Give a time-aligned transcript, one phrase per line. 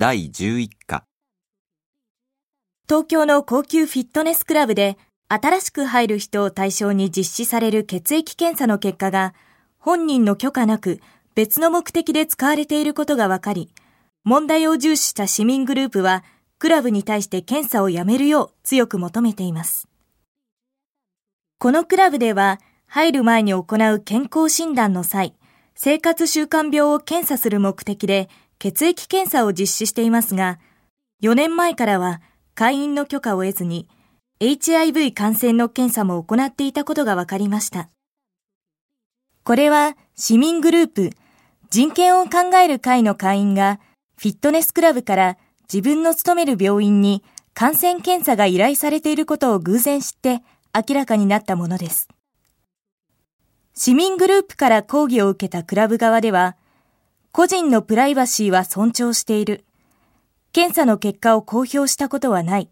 [0.00, 1.06] 第11課
[2.88, 9.34] 東京の高級フィットネスクラブで新しく入る人を対象に実施される血液検査の結果が
[9.76, 11.00] 本人の許可なく
[11.34, 13.72] 別の目的で使われていることが分かり、
[14.22, 16.22] 問題を重視した市民グループは
[16.60, 19.88] クラブに対して検査をやめるよう強く求めています。
[21.58, 25.34] このクラブでは入る前に行う健康診断の際、
[25.74, 28.28] 生活習慣病を検査する目的で
[28.58, 30.58] 血液検査を実施していますが、
[31.22, 32.20] 4年前からは
[32.54, 33.88] 会員の許可を得ずに
[34.40, 37.88] HIV 感染の検査も行っていたことが分かりました。
[39.44, 41.10] これは市民グループ
[41.70, 43.80] 人権を考える会の会員が
[44.16, 45.38] フィットネスクラブから
[45.72, 47.22] 自分の勤める病院に
[47.54, 50.42] 感染検査が依頼されていることを偶然知って
[50.74, 52.08] 明らかになったものです。
[53.74, 56.56] 市民グループから抗議を受けたクラブ側では、
[57.38, 59.64] 個人のプライバシーは尊重している。
[60.50, 62.68] 検査の結果を公表したことはない。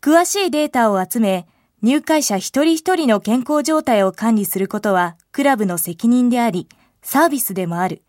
[0.00, 1.46] 詳しいデータを集め、
[1.82, 6.66] 入会者一人一人の健康状態を管理することはクラブの責任であり、
[7.02, 8.00] サービスでもある。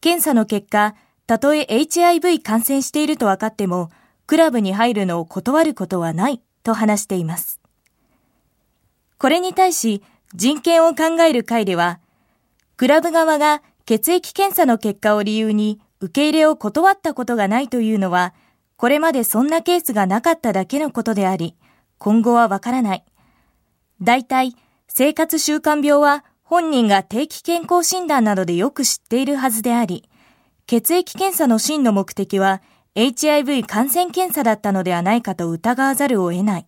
[0.00, 0.94] 検査の結果、
[1.26, 3.90] たとえ HIV 感染していると分かっても、
[4.26, 7.60] クラブに入るのを断ることはないと話しています。
[9.18, 12.00] これに対し、人権を考える会では、
[12.78, 18.34] クラブ側が血液検査の結果を理由に受け入れを断ったことがないというのは、
[18.76, 21.54] これまでそんなケースがなかっただけのことであり、
[21.98, 23.04] 今後はわからない。
[24.00, 24.54] 大体、
[24.88, 30.08] 生活習慣病は本人が定期健康診断などでよく知っているはずであり、
[30.66, 32.62] 血液検査の真の目的は
[32.94, 36.66] HIV 感染検査だったのではないかと疑わざるを得ない。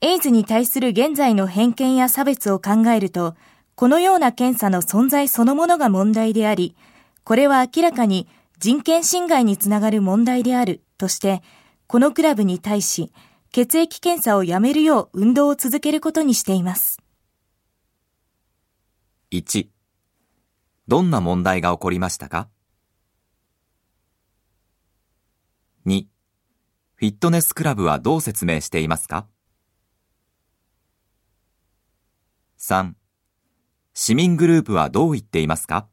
[0.00, 3.34] エイズに対する現在の偏見や差別を考えると、
[3.74, 6.76] このような検査の存在そのものが問題であり、
[7.24, 11.42] これは明らかに人権侵害につながる問題であるとして、
[11.86, 13.12] このクラブに対し、
[13.50, 16.98] 血液検査をやめるよう運動を続けることにしています。
[19.30, 19.66] 1.
[20.88, 22.48] どんな問題が起こりましたか
[25.86, 26.06] ?2.
[26.94, 29.26] フィットネスクラブはどう説明していますか
[32.58, 33.01] ?3.
[34.04, 35.86] 市民グループはどう言っていますか？